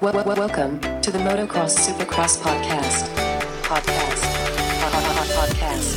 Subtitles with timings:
[0.00, 3.04] Wel- wel- welcome to the Motocross Supercross podcast.
[3.62, 4.22] Podcast.
[4.80, 5.88] Pod- pod- pod- Podcast.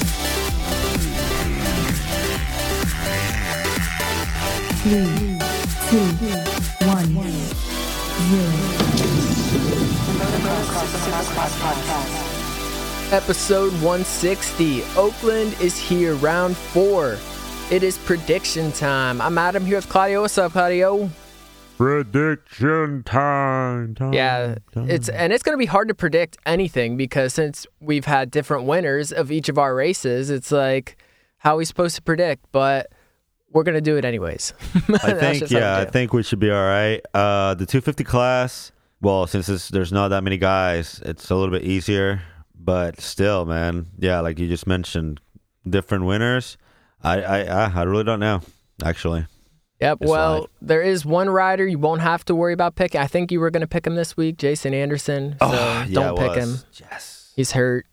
[4.83, 5.39] three,
[5.89, 6.07] two,
[6.85, 7.13] one,
[8.29, 8.51] zero.
[10.19, 13.13] Motocross Supercross podcast.
[13.13, 14.83] Episode 160.
[14.97, 17.17] Oakland is here, round four.
[17.71, 19.21] It is prediction time.
[19.21, 20.21] I'm Adam here with Claudio.
[20.21, 21.09] What's up, Claudio?
[21.83, 23.93] Prediction time.
[23.95, 24.89] time Yeah, time.
[24.89, 28.63] it's and it's going to be hard to predict anything because since we've had different
[28.63, 30.95] winners of each of our races, it's like
[31.39, 32.45] how are we supposed to predict?
[32.53, 32.93] But
[33.51, 34.53] we're going to do it anyways.
[35.03, 37.01] I think we yeah, I think we should be all right.
[37.13, 38.71] Uh, the 250 class.
[39.01, 42.21] Well, since it's, there's not that many guys, it's a little bit easier.
[42.55, 45.19] But still, man, yeah, like you just mentioned,
[45.69, 46.57] different winners.
[47.03, 48.39] I I I, I really don't know.
[48.85, 49.25] Actually,
[49.83, 49.97] Yep.
[50.01, 52.99] It's Well, there is one rider you won't have to worry about picking.
[53.01, 55.33] I think you were going to pick him this week, Jason Anderson.
[55.39, 56.63] So Oh, yeah, don't it pick was.
[56.63, 56.67] him.
[56.89, 57.31] Yes.
[57.35, 57.85] He's hurt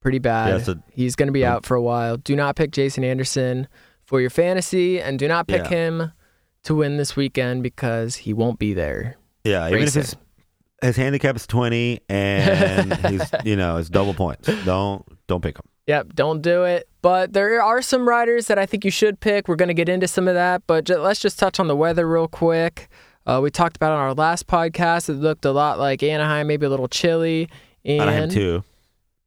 [0.00, 0.48] pretty bad.
[0.50, 2.16] Yeah, so- He's going to be don't- out for a while.
[2.16, 3.68] Do not pick Jason Anderson
[4.04, 5.68] for your fantasy and do not pick Yeah.
[5.70, 6.12] him
[6.64, 9.16] to win this weekend because he won't be there.
[9.44, 10.16] Yeah, even if his
[10.82, 15.64] his handicap is 20 and he's you know it's double points, don't don't pick him.
[15.86, 16.88] Yep, don't do it.
[17.02, 19.48] But there are some riders that I think you should pick.
[19.48, 21.76] We're going to get into some of that, but ju- let's just touch on the
[21.76, 22.88] weather real quick.
[23.26, 25.08] Uh, we talked about on our last podcast.
[25.08, 27.48] It looked a lot like Anaheim, maybe a little chilly.
[27.84, 28.64] And Anaheim too.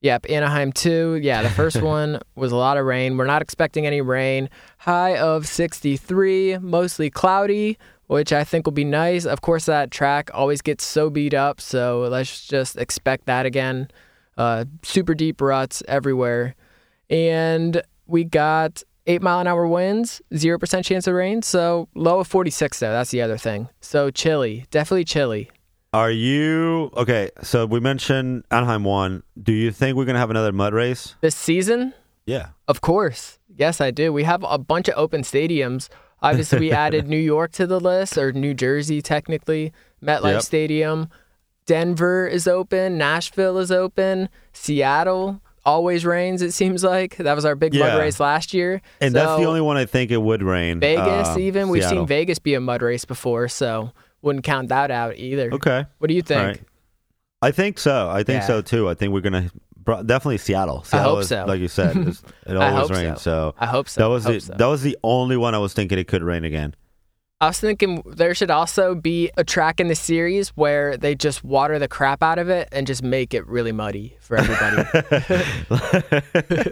[0.01, 1.19] Yep, Anaheim too.
[1.21, 3.17] Yeah, the first one was a lot of rain.
[3.17, 4.49] We're not expecting any rain.
[4.79, 9.25] High of 63, mostly cloudy, which I think will be nice.
[9.25, 13.89] Of course, that track always gets so beat up, so let's just expect that again.
[14.37, 16.55] Uh, super deep ruts everywhere.
[17.09, 21.41] And we got eight mile an hour winds, 0% chance of rain.
[21.41, 22.91] So low of 46, though.
[22.91, 23.69] That's the other thing.
[23.81, 25.49] So chilly, definitely chilly.
[25.93, 27.29] Are you okay?
[27.41, 29.23] So we mentioned Anaheim one.
[29.41, 31.15] Do you think we're gonna have another mud race?
[31.21, 31.93] This season,
[32.25, 32.49] Yeah.
[32.67, 33.39] Of course.
[33.55, 34.11] Yes, I do.
[34.13, 35.87] We have a bunch of open stadiums.
[36.21, 39.71] Obviously, we added New York to the list, or New Jersey, technically.
[40.03, 40.41] MetLife Yep.
[40.43, 41.09] Stadium.
[41.67, 42.97] Denver is open.
[42.97, 44.29] Nashville is open.
[44.53, 47.17] Seattle always rains, it seems like.
[47.17, 47.87] That was our big Yeah.
[47.89, 48.81] mud race last year.
[49.01, 50.79] And that's the only one I think it would rain.
[50.79, 51.69] Vegas, uh, even.
[51.69, 51.99] We've Seattle.
[51.99, 53.91] seen Vegas be a mud race before, so
[54.21, 55.51] wouldn't count that out either.
[55.53, 55.85] Okay.
[55.99, 56.41] What do you think?
[56.41, 56.61] Right.
[57.41, 58.09] I think so.
[58.09, 58.47] I think Yeah.
[58.47, 58.89] so too.
[58.89, 59.51] I think we're gonna
[60.05, 60.85] definitely Seattle.
[60.91, 61.45] I hope is- so.
[61.45, 61.95] Like you said,
[62.45, 63.21] it always rains.
[63.21, 63.51] so.
[63.51, 63.55] So.
[63.59, 64.01] I hope so.
[64.01, 64.53] that was the so.
[64.57, 66.73] that was the only one I was thinking it could rain again.
[67.39, 71.43] I was thinking there should also be a track in the series where they just
[71.43, 74.83] water the crap out of it and just make it really muddy for everybody.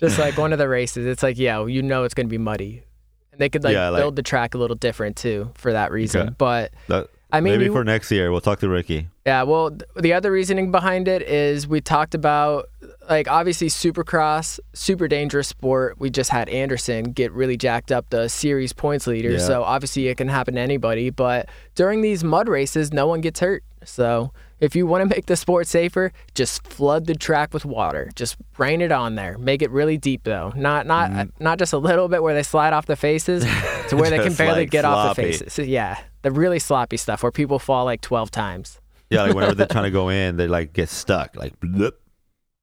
[0.00, 2.38] just like one of the races, it's like, yeah, you know it's going to be
[2.38, 2.84] muddy.
[3.32, 5.92] And they could like, Yeah, like- build the track a little different too for that
[5.92, 6.28] reason.
[6.28, 6.34] Okay.
[6.38, 9.08] But That- I mean, maybe you- for next year we'll talk to Ricky.
[9.26, 12.68] yeah, well, th- the other reasoning behind it is we talked about
[13.10, 15.98] like obviously Supercross, super dangerous sport.
[15.98, 19.38] We just had Anderson get really jacked up the series points leader, Yeah.
[19.38, 21.10] so obviously it can happen to anybody.
[21.10, 23.62] But during these mud races, no one gets hurt.
[23.84, 28.10] So if you want to make the sport safer, just flood the track with water.
[28.14, 29.38] Just rain it on there.
[29.38, 31.42] Make it really deep though, not not mm-hmm.
[31.44, 33.44] not just a little bit where they slide off the faces
[33.88, 34.34] to where they can.
[34.34, 35.58] Barely like, get off the faces.
[35.58, 38.80] Yeah, the really sloppy stuff where people fall like twelve times.
[39.10, 41.36] Yeah, like whenever they're trying to go in, they like get stuck.
[41.36, 41.92] Like bloop.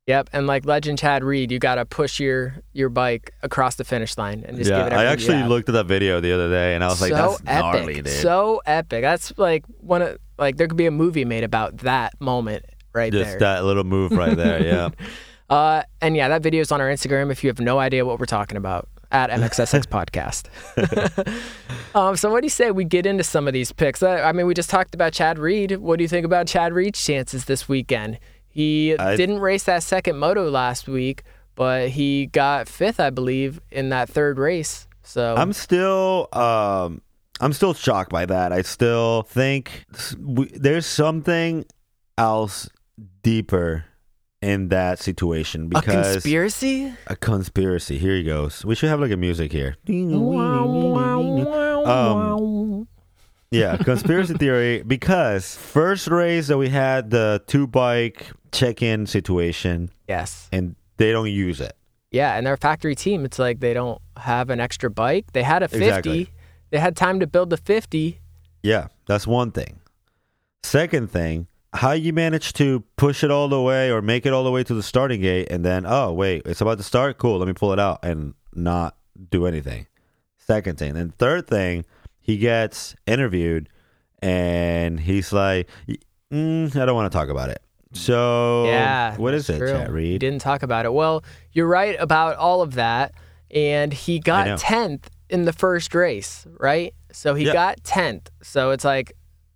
[0.07, 3.83] Yep, and like Legend Chad Reed, you got to push your your bike across the
[3.83, 4.93] finish line and just yeah, give it.
[4.93, 5.49] I everything you actually have.
[5.49, 8.09] looked at that video the other day and I was like, that's epic, gnarly, dude.
[8.09, 9.01] so epic.
[9.01, 13.11] That's like one of like there could be a movie made about that moment right
[13.11, 13.23] there.
[13.23, 13.55] Just there.
[13.55, 14.63] that little move right there.
[14.63, 14.89] Yeah.
[15.47, 18.19] Uh, and yeah, that video is on our Instagram if you have no idea what
[18.19, 20.47] we're talking about at MXSX Podcast.
[21.95, 24.01] um, so what do you say we get into some of these picks?
[24.03, 25.77] Uh, I mean, we just talked about Chad Reed.
[25.77, 28.19] What do you think about Chad Reed's chances this weekend?
[28.47, 31.23] He I- didn't race that second moto last week,
[31.55, 34.87] but he got fifth, I believe, in that third race.
[35.03, 37.01] So I'm still um
[37.41, 38.51] I'm still shocked by that.
[38.53, 39.85] I still think
[40.19, 41.65] we, there's something
[42.17, 42.69] else
[43.21, 43.85] deeper
[44.45, 46.93] in that situation because a conspiracy?
[47.07, 47.97] a conspiracy.
[47.97, 48.63] Here he goes.
[48.63, 49.75] We should have like a music here.
[51.85, 52.87] Um,
[53.51, 60.47] yeah, conspiracy theory because first race that we had the two bike check-in situation Yes.
[60.51, 61.75] and they don't use it.
[62.11, 65.33] Yeah, and their factory team, it's like they don't have an extra bike.
[65.33, 65.85] They had a 50.
[65.85, 66.29] Exactly.
[66.71, 68.19] They had time to build the 50.
[68.63, 69.79] Yeah, that's one thing.
[70.63, 74.43] Second thing, how you manage to push it all the way or make it all
[74.43, 77.17] the way to the starting gate and then, oh, wait, it's about to start?
[77.17, 78.95] Cool, let me pull it out and not
[79.29, 79.87] do anything.
[80.37, 80.95] Second thing.
[80.95, 81.85] And third thing,
[82.19, 83.69] he gets interviewed
[84.19, 85.69] and he's like,
[86.31, 87.61] mm, I don't want to talk about it.
[87.93, 89.15] So Yeah.
[89.17, 89.71] what is it, true.
[89.71, 90.19] Chat He Reed?
[90.21, 90.93] didn't talk about it.
[90.93, 91.23] Well,
[91.53, 93.13] you're right about all of that.
[93.51, 96.93] And he got 10th in the first race, right?
[97.11, 97.53] So he Yeah.
[97.53, 98.27] got 10th.
[98.41, 99.13] So it's like,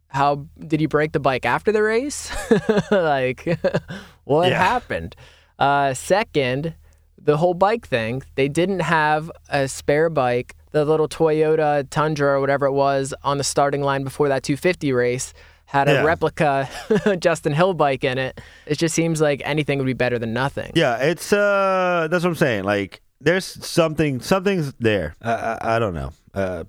[0.09, 2.31] how did he break the bike after the race?
[2.91, 3.45] like,
[4.25, 4.57] what Yeah.
[4.57, 5.15] happened?
[5.57, 6.73] Uh, second,
[7.21, 12.39] the whole bike thing, they didn't have a spare bike, the little Toyota Tundra or
[12.41, 15.33] whatever it was on the starting line before that 250 race
[15.65, 16.03] had a Yeah.
[16.03, 16.67] replica
[17.19, 18.41] Justin Hill bike in it.
[18.65, 20.71] It just seems like anything would be better than nothing.
[20.75, 22.63] Yeah, it's uh, that's what I'm saying.
[22.63, 25.15] Like, there's something, something's there.
[25.21, 26.13] I, I, I don't know.
[26.33, 26.63] Uh,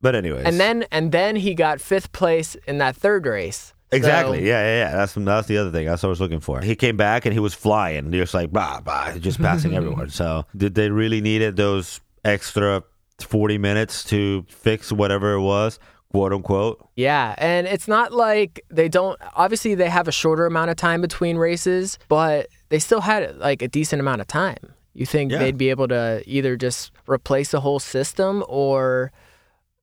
[0.00, 3.72] but anyways, And then and then he got fifth place in that third race.
[3.92, 4.96] exactly, So- yeah, yeah, yeah.
[4.96, 5.86] That's that's the other thing.
[5.86, 6.60] That's what I was looking for.
[6.60, 8.10] He came back and he was flying.
[8.12, 10.10] Just like bah, bah, just passing everyone.
[10.10, 12.82] So did they really needed those extra
[13.20, 15.78] 40 minutes to fix whatever it was,
[16.12, 16.86] quote unquote?
[16.96, 19.18] Yeah, and it's not like they don't.
[19.34, 23.60] Obviously, they have a shorter amount of time between races, but they still had like
[23.62, 24.72] a decent amount of time.
[24.94, 25.38] You think Yeah.
[25.38, 29.12] they'd be able to either just replace the whole system or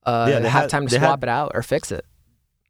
[0.08, 2.06] uh, Yeah, they have had- time to swap had- it out or fix it?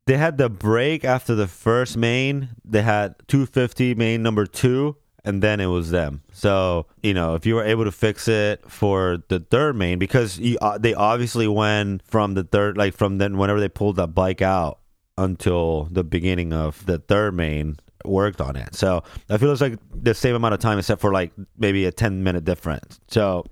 [0.07, 2.49] They had the break after the first main.
[2.63, 4.95] They had 250 main number two,
[5.25, 6.21] and then it was them.
[6.31, 10.39] So you know, if you were able to fix it for the third main, because
[10.39, 14.15] you, uh, they obviously went from the third, like from then whenever they pulled that
[14.15, 14.79] bike out
[15.17, 17.75] until the beginning of the third main,
[18.05, 18.75] worked on it.
[18.75, 21.91] So I feel it's like the same amount of time, except for like maybe a
[21.91, 22.99] 10 minute difference.
[23.09, 23.43] So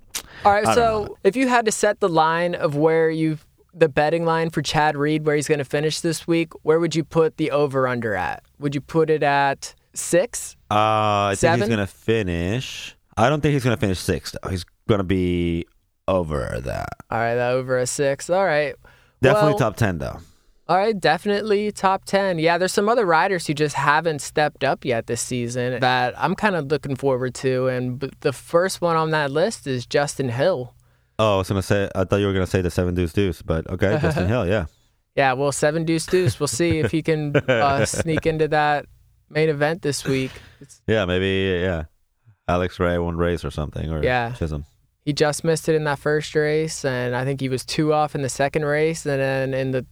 [0.45, 0.73] All right, so
[1.05, 1.17] know.
[1.25, 3.39] if you had to set the line of where you
[3.75, 6.95] the betting line for Chad Reed, where he's going to finish this week, where would
[6.95, 8.43] you put the over under at?
[8.59, 10.55] Would you put it at six?
[10.71, 11.59] uh, I think Seven?
[11.61, 12.95] he's gonna finish.
[13.17, 14.35] I don't think he's gonna finish sixth.
[14.41, 14.49] Though.
[14.49, 15.65] He's gonna be
[16.07, 16.89] over that.
[17.09, 18.29] All right, over a six.
[18.29, 18.75] All right.
[19.21, 20.19] Definitely Well, top 10 though.
[20.67, 22.37] All right, definitely top 10.
[22.39, 26.35] Yeah, there's some other riders who just haven't stepped up yet this season that I'm
[26.35, 27.67] kind of looking forward to.
[27.67, 30.73] And the first one on that list is Justin Hill.
[31.17, 31.89] Oh, I was gonna say.
[31.95, 34.65] I thought you were gonna say the seven deuce deuce, but okay, Justin Hill, yeah.
[35.15, 36.39] Yeah, well, seven deuce deuce.
[36.39, 38.85] We'll see if he can uh, sneak into that
[39.29, 40.31] main event this week.
[40.59, 41.85] It's, Yeah, maybe yeah.
[42.47, 44.31] Alex Ray won race or something, or Yeah.
[44.33, 44.65] Chisholm.
[45.05, 48.13] he just missed it in that first race, and I think he was two off
[48.13, 49.05] in the second race.
[49.05, 49.85] And then in the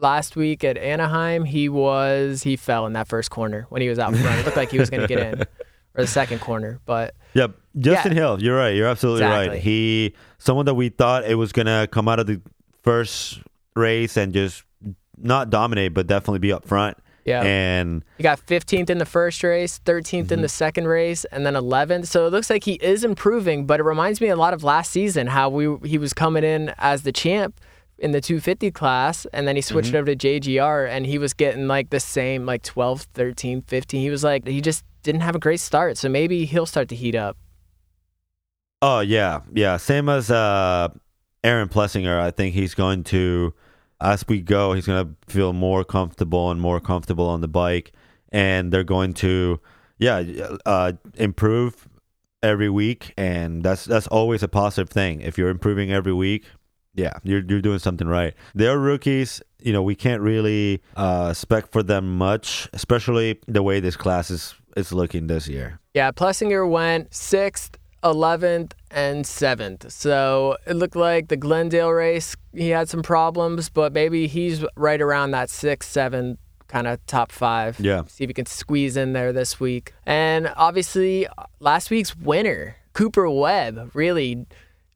[0.00, 3.98] last week at Anaheim, he was he fell in that first corner when he was
[3.98, 4.40] out front.
[4.40, 5.40] It looked like he was going to get in,
[5.94, 8.18] or the second corner, but Yep, Justin Yeah.
[8.18, 8.42] Hill.
[8.42, 8.74] You're right.
[8.74, 9.48] You're absolutely Exactly.
[9.48, 9.60] right.
[9.60, 12.40] He someone that we thought it was gonna come out of the
[12.82, 13.40] first
[13.74, 14.62] race and just
[15.16, 16.96] not dominate, but definitely be up front.
[17.24, 17.42] yeah.
[17.42, 20.42] And He got 15th in the first race, 13th in mm-hmm.
[20.42, 22.06] the second race, and then 11th.
[22.06, 24.90] So it looks like he is improving, but it reminds me a lot of last
[24.90, 27.60] season how we he was coming in as the champ
[27.98, 29.98] in the 250 class and then he switched mm-hmm.
[29.98, 34.00] over to JGR and he was getting like the same like 12, 13, 15.
[34.00, 35.96] He was like he just didn't have a great start.
[35.96, 37.36] So maybe he'll start to heat up.
[38.84, 39.78] Oh yeah, yeah.
[39.78, 40.88] Same as uh,
[41.42, 42.20] Aaron Plessinger.
[42.20, 43.54] I think he's going to,
[44.00, 47.92] as we go, he's going to feel more comfortable and more comfortable on the bike,
[48.30, 49.60] and they're going to,
[49.98, 50.22] yeah,
[50.66, 51.88] uh, improve
[52.42, 55.22] every week, and that's that's always a positive thing.
[55.22, 56.44] If you're improving every week,
[56.94, 58.34] yeah, you're you're doing something right.
[58.54, 59.42] They're rookies.
[59.60, 64.30] You know, we can't really uh, spec for them much, especially the way this class
[64.30, 65.80] is is looking this year.
[65.94, 69.90] Yeah, Plessinger went 6th, 11th, and 7th.
[69.90, 75.00] So it looked like the Glendale race, he had some problems, but maybe he's right
[75.00, 76.36] around that 6th, 7th
[76.68, 77.78] kind of top five.
[77.78, 78.02] Yeah.
[78.08, 79.92] See if he can squeeze in there this week.
[80.06, 81.26] And obviously,
[81.60, 84.46] last week's winner, Cooper Webb, really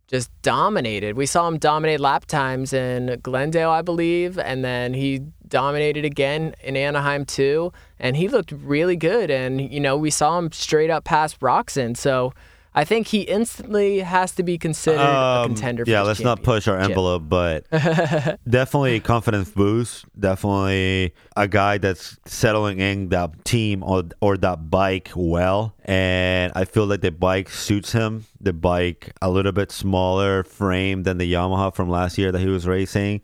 [0.08, 1.16] just dominated.
[1.16, 6.54] We saw him dominate lap times in Glendale, I believe, and then he dominated again
[6.62, 9.30] in Anaheim too, and he looked really good.
[9.30, 12.32] And you know, we saw him straight up past Roczen, so
[12.78, 15.84] I think he instantly has to be considered a Um, contender.
[15.84, 17.68] For yeah, let's not push our envelope, but
[18.48, 20.04] definitely a confidence boost.
[20.18, 25.74] Definitely a guy that's settling in that team or, or that bike well.
[25.86, 28.26] And I feel like the bike suits him.
[28.40, 32.46] The bike, a little bit smaller frame than the Yamaha from last year that he
[32.46, 33.22] was racing.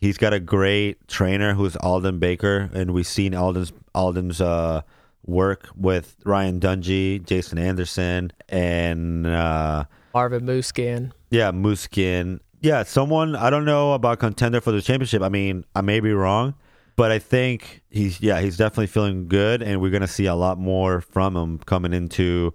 [0.00, 4.80] He's got a great trainer who's Aldon Baker, and we've seen Aldon's Aldon's uh,
[5.28, 11.12] work with Ryan Dungey, Jason Anderson, and uh, Marvin Musquin.
[11.30, 12.40] yeah, Musquin.
[12.60, 15.22] Yeah, someone I don't know about contender for the championship.
[15.22, 16.54] I mean, I may be wrong,
[16.96, 20.58] but I think he's yeah, he's definitely feeling good, and we're gonna see a lot
[20.58, 22.52] more from him coming into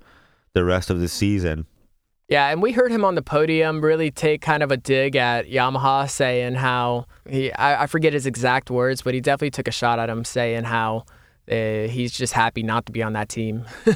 [0.53, 1.65] the rest of the season.
[2.29, 5.45] Yeah, and we heard him on the podium really take kind of a dig at
[5.47, 9.71] Yamaha, saying how he, I, I forget his exact words, but he definitely took a
[9.71, 11.05] shot at him, saying how
[11.49, 13.65] uh, he's just happy not to be on that team.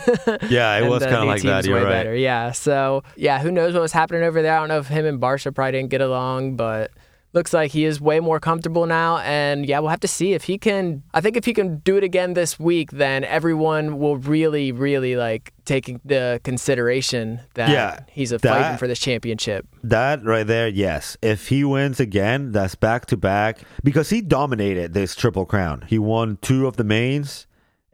[0.49, 1.65] Yeah, it was kind of like that.
[1.65, 1.89] You're way right.
[1.89, 2.15] better.
[2.15, 2.51] Yeah.
[2.51, 4.55] So yeah, who knows what was happening over there?
[4.55, 6.91] I don't know if him and Barcia probably didn't get along, but
[7.33, 9.17] looks like he is way more comfortable now.
[9.19, 11.03] And yeah, we'll have to see if he can.
[11.13, 15.15] I think if he can do it again this week, then everyone will really, really
[15.15, 19.67] like taking the consideration that Yeah, he's a that- fighting for this championship.
[19.83, 21.17] That right there, yes.
[21.21, 25.83] If he wins again, that's back to back because he dominated this triple crown.
[25.87, 27.45] He won two of the mains,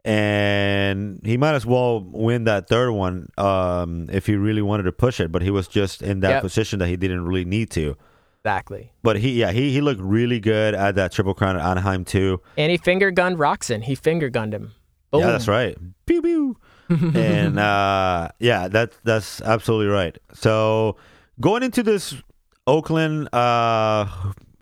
[0.04, 4.92] and he might as well win that third one um, if he really wanted to
[4.92, 5.32] push it.
[5.32, 6.42] But he was just in that Yep.
[6.42, 7.96] position that he didn't really need to.
[8.44, 8.92] Exactly.
[9.02, 12.42] But he, yeah, he he looked really good at that triple crown at Anaheim too.
[12.58, 13.82] And he finger gunned Roczen.
[13.82, 14.72] He finger gunned him.
[15.10, 15.22] Boom.
[15.22, 15.74] Yeah, that's right.
[16.04, 16.56] Pew pew.
[16.90, 20.18] and uh, yeah, that's that's absolutely right.
[20.34, 20.96] So
[21.40, 22.14] going into this
[22.66, 24.04] Oakland, uh,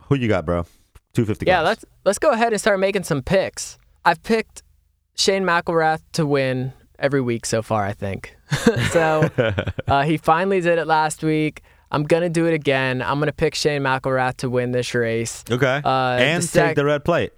[0.02, 0.64] who you got, bro?
[1.12, 1.46] Two fifty.
[1.46, 3.78] Yeah, let's let's go ahead and start making some picks.
[4.04, 4.62] I've picked
[5.16, 7.84] Shane McElrath to win every week so far.
[7.84, 8.36] I think
[8.90, 9.28] so.
[9.88, 11.62] uh, he finally did it last week.
[11.92, 13.02] I'm gonna do it again.
[13.02, 15.82] I'm gonna pick Shane McElrath to win this race okay.
[15.84, 17.32] uh, and the take the red plate.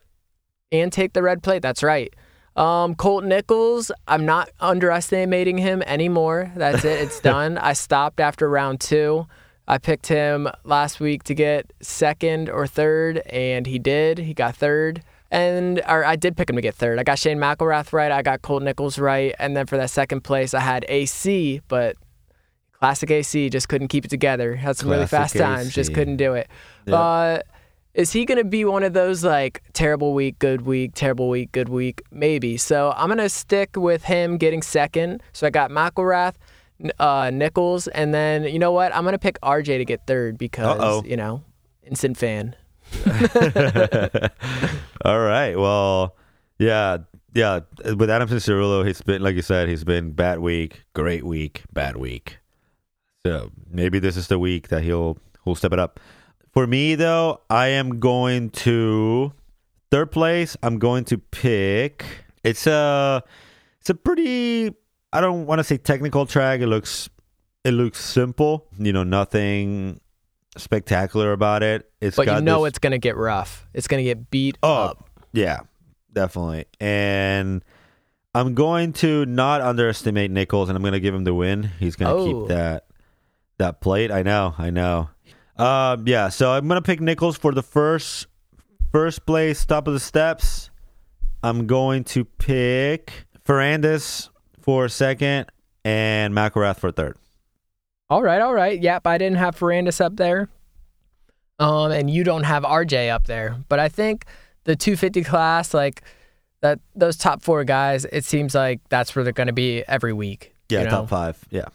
[0.70, 1.60] and take the red plate.
[1.60, 2.14] That's right.
[2.56, 6.52] Um, Colt Nichols, I'm not underestimating him anymore.
[6.54, 7.00] That's it.
[7.00, 7.58] It's done.
[7.58, 9.26] I stopped after round two.
[9.66, 14.18] I picked him last week to get second or third, and he did.
[14.18, 15.02] He got third.
[15.32, 17.00] And or I did pick him to get third.
[17.00, 18.12] I got Shane McElrath right.
[18.12, 19.34] I got Colt Nichols right.
[19.40, 21.96] And then for that second place, I had AC, but
[22.84, 24.56] classic AC just couldn't keep it together.
[24.56, 26.48] Had some really Classic fast times, just couldn't do it.
[26.84, 26.94] Yep.
[26.94, 27.38] Uh,
[27.94, 31.50] is he going to be one of those like terrible week, good week, terrible week,
[31.52, 32.02] good week?
[32.10, 32.58] Maybe.
[32.58, 35.22] So I'm going to stick with him getting second.
[35.32, 36.34] So I got McElrath,
[36.98, 38.94] uh, Nichols, and then you know what?
[38.94, 41.04] I'm going to pick RJ to get third because, Uh-oh.
[41.06, 41.42] you know,
[41.84, 42.54] instant fan.
[45.06, 45.54] All right.
[45.56, 46.16] Well,
[46.58, 46.98] yeah,
[47.32, 47.60] yeah.
[47.96, 51.96] With Adam Cianciarulo, he's been like you said, he's been bad week, great week, bad
[51.96, 52.40] week.
[53.26, 55.98] So maybe this is the week that he'll he'll step it up.
[56.52, 59.32] For me though, I am going to
[59.90, 60.56] third place.
[60.62, 62.04] I'm going to pick.
[62.44, 63.22] It's a
[63.80, 64.74] it's a pretty.
[65.12, 66.60] I don't want to say technical track.
[66.60, 67.08] It looks
[67.64, 68.66] it looks simple.
[68.78, 70.00] You know, nothing
[70.58, 71.90] spectacular about it.
[72.02, 73.66] It's But you know this- it's going to get rough.
[73.72, 75.08] It's going to get beat Oh, up.
[75.32, 75.60] yeah,
[76.12, 76.66] definitely.
[76.78, 77.64] And
[78.34, 81.70] I'm going to not underestimate Nichols, and I'm going to give him the win.
[81.80, 82.40] He's going to Oh.
[82.42, 82.83] keep that
[83.58, 84.10] that plate.
[84.10, 85.10] I know, I know.
[85.56, 88.26] Um, yeah, so I'm going to pick Nichols for the first
[88.90, 90.70] first place, top of the steps.
[91.42, 93.12] I'm going to pick
[93.44, 94.30] Ferrandis
[94.60, 95.50] for second
[95.84, 97.16] and McElrath for third.
[98.08, 98.80] All right, all right.
[98.80, 100.48] Yep, I didn't have Ferrandis up there.
[101.58, 103.56] Um, and you don't have RJ up there.
[103.68, 104.26] But I think
[104.64, 106.02] the 250 class, like
[106.62, 110.12] that, those top four guys, it seems like that's where they're going to be every
[110.12, 110.54] week.
[110.68, 110.90] Yeah, you know?
[110.90, 111.44] top five.
[111.50, 111.66] Yeah.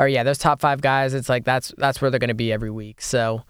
[0.00, 2.52] Or yeah, those top five guys, it's like that's that's where they're going to be
[2.52, 3.00] every week.
[3.00, 3.42] So,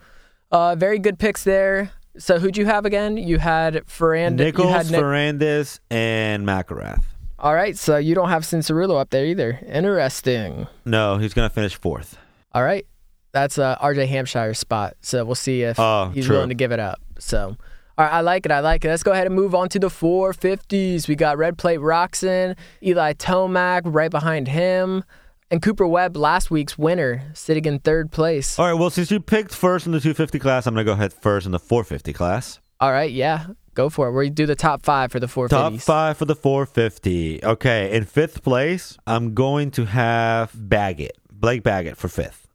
[0.50, 1.92] uh, very good picks there.
[2.18, 3.16] So who'd you have again?
[3.16, 4.34] You had Ferrandis.
[4.36, 7.04] Nichols, you had Nick- Ferrandis, and McElrath.
[7.38, 9.60] all right, so you don't have Cianciarulo up there either.
[9.66, 10.66] Interesting.
[10.84, 12.18] No, he's going to finish fourth.
[12.52, 12.84] All right.
[13.32, 14.96] That's uh, RJ Hampshire's spot.
[15.02, 16.34] So we'll see if Oh, he's true.
[16.34, 17.00] willing to give it up.
[17.20, 17.56] So,
[17.96, 18.50] all right, I like it.
[18.50, 18.88] I like it.
[18.88, 21.06] Let's go ahead and move on to the 450s.
[21.06, 25.04] We got Red Plate Roczen, Eli Tomac right behind him,
[25.50, 28.58] and Cooper Webb, last week's winner, sitting in third place.
[28.58, 28.74] All right.
[28.78, 31.52] Well, since you picked first in the 250 class, I'm gonna go ahead first in
[31.52, 32.60] the 450 class.
[32.80, 34.12] All right, yeah, go for it.
[34.12, 35.48] We do the top five for the 450s.
[35.50, 37.44] Top five for the 450.
[37.44, 37.94] Okay.
[37.94, 42.48] In fifth place, I'm going to have Baggett, Blake Baggett for fifth.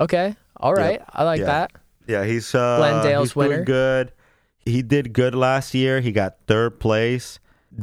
[0.00, 1.00] Okay, all right.
[1.12, 1.46] I like Yeah.
[1.46, 1.72] that.
[2.08, 3.62] Yeah, he's uh, Glendale's he's winner.
[3.64, 4.12] good.
[4.64, 6.00] He did good last year.
[6.00, 7.38] He got third place.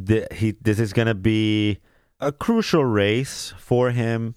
[0.05, 1.79] Th- he this is gonna be
[2.27, 4.35] a crucial race for him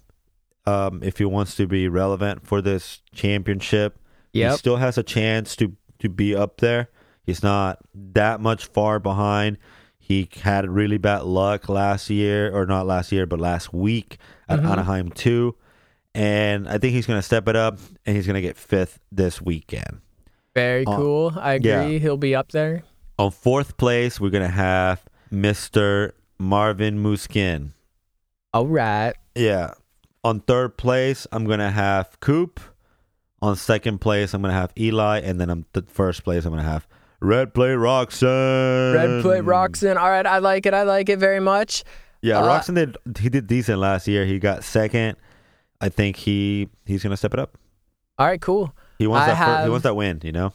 [0.65, 3.97] um, if he wants to be relevant for this championship.
[4.33, 6.89] He still has a chance to to be up there.
[7.23, 9.57] He's not that much far behind.
[9.97, 14.17] He had really bad luck last year, or not last year, but last week
[14.47, 14.69] at Mhm.
[14.71, 15.55] Anaheim too.
[16.13, 18.99] And I think he's going to step it up, and he's going to get fifth
[19.11, 20.01] this weekend.
[20.55, 21.33] Very Uh, cool.
[21.35, 21.69] I agree.
[21.69, 21.87] yeah.
[21.99, 22.83] He'll be up there.
[23.19, 27.71] On fourth place, we're going to have Mister Marvin Musquin.
[28.57, 29.13] All right.
[29.35, 29.75] Yeah.
[30.23, 32.59] On third place, I'm going to have Coop.
[33.39, 36.51] On second place, I'm going to have Eli, and then on the first place, I'm
[36.51, 36.87] going to have
[37.19, 38.95] Red Play Roczen.
[38.95, 39.95] Red Plate Roczen.
[39.95, 40.73] All right, I like it.
[40.73, 41.83] I like it very much.
[42.23, 42.97] Yeah, Uh, Roczen did.
[43.19, 44.25] He did decent last year.
[44.25, 45.17] He got second.
[45.79, 47.59] I think he he's going to step it up.
[48.17, 48.73] All right, cool.
[48.97, 49.45] He wants I that.
[49.59, 50.19] fir- he wants that win.
[50.23, 50.53] You know.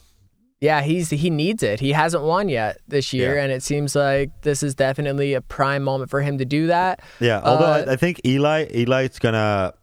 [0.62, 1.80] Yeah, he's he needs it.
[1.80, 3.42] He hasn't won yet this year, Yeah.
[3.42, 7.00] and it seems like this is definitely a prime moment for him to do that.
[7.20, 9.74] Yeah, although Uh, I, I think Eli Eli's gonna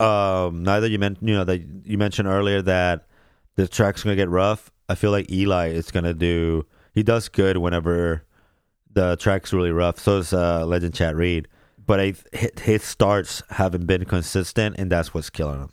[0.00, 3.06] um neither you meant you know that you mentioned earlier that
[3.56, 4.70] the track's gonna get rough.
[4.88, 6.64] I feel like Eli is gonna do
[6.94, 8.24] he does good whenever
[8.92, 9.98] the track's really rough.
[9.98, 11.46] So is uh, Legend Chad Reed,
[11.86, 12.14] but I,
[12.60, 15.70] his starts haven't been consistent, and that's what's killing him.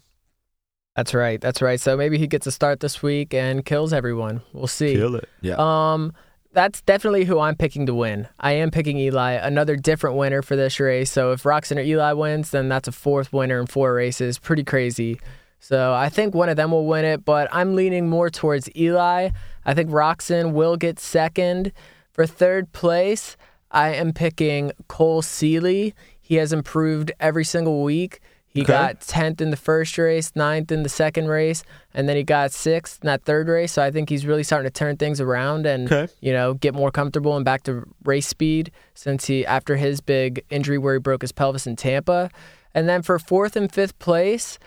[0.98, 1.40] That's right.
[1.40, 1.80] That's right.
[1.80, 4.42] So maybe he gets a start this week and kills everyone.
[4.52, 4.96] We'll see.
[4.96, 5.30] Kill it.
[5.42, 5.56] Yeah.
[5.60, 6.12] Um,
[6.54, 8.28] that's definitely who I'm picking to win.
[8.40, 11.12] I am picking Eli, another different winner for this race.
[11.12, 14.40] So if Roczen or Eli wins, then that's a fourth winner in four races.
[14.40, 15.20] Pretty crazy.
[15.60, 19.30] So I think one of them will win it, but I'm leaning more towards Eli.
[19.66, 21.74] I think Roczen will get second.
[22.12, 23.38] For third place,
[23.70, 25.94] I am picking Cole Seely.
[26.20, 28.20] He has improved every single week.
[28.58, 28.74] He Okay.
[28.74, 31.62] got 10th in the first race, 9th in the second race,
[31.94, 33.72] and then he got 6th in that third race.
[33.74, 36.12] So I think he's really starting to turn things around and, Okay.
[36.22, 40.44] you know, get more comfortable and back to race speed since he, after his big
[40.50, 42.32] injury where he broke his pelvis in Tampa.
[42.74, 44.58] And then for fourth and fifth place,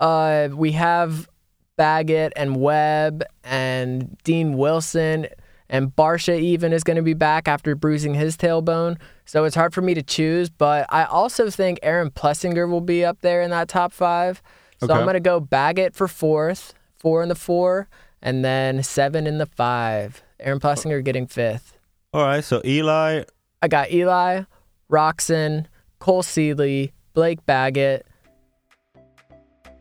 [0.00, 1.28] uh, we have
[1.76, 5.26] Baggett and Webb and Dean Wilson
[5.72, 8.98] and Barcia even is going to be back after bruising his tailbone.
[9.24, 13.04] So it's hard for me to choose, but I also think Aaron Plessinger will be
[13.04, 14.40] up there in that top five.
[14.78, 14.94] So Okay.
[14.94, 17.88] I'm going to go Baggett for fourth, four in the four,
[18.20, 20.22] and then seven in the five.
[20.38, 21.78] Aaron Plessinger getting fifth.
[22.12, 22.44] All right.
[22.44, 23.24] So Eli.
[23.62, 24.42] I got Eli,
[24.90, 25.66] Roczen,
[26.00, 28.04] Cole Seely, Blake Baggett,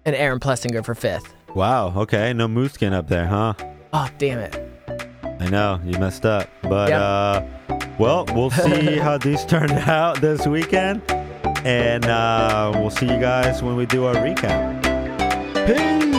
[0.06, 1.34] and Aaron Plessinger for fifth.
[1.54, 1.92] Wow.
[1.98, 2.32] Okay.
[2.32, 3.56] No moose skin up there, huh?
[3.92, 4.71] Oh, damn it.
[5.42, 7.02] I know you messed up, but Yep.
[7.02, 7.42] uh,
[7.98, 11.02] well, we'll see how these turned out this weekend,
[11.66, 14.82] and uh, we'll see you guys when we do our recap.
[15.66, 16.11] Peace.